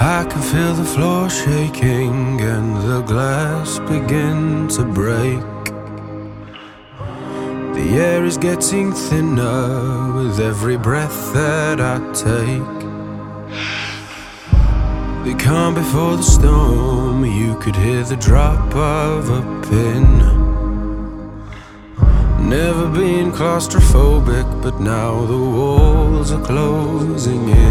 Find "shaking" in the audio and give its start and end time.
1.30-2.40